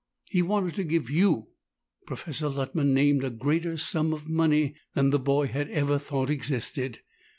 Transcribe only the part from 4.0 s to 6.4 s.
of money than the boy had ever thought